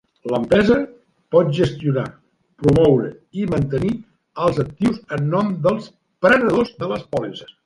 L'empresa 0.29 0.75
pot 1.35 1.51
gestionar, 1.57 2.05
promoure 2.63 3.11
i 3.43 3.45
mantenir 3.53 3.93
els 4.47 4.61
actius 4.65 4.99
en 5.19 5.31
nom 5.37 5.53
dels 5.69 5.95
prenedors 6.27 6.75
de 6.83 6.93
les 6.95 7.07
pòlisses. 7.15 7.55